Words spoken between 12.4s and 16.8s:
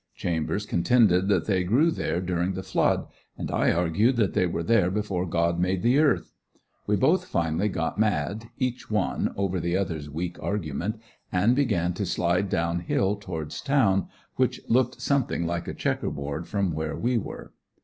down hill towards town, which looked something like a checkerboard from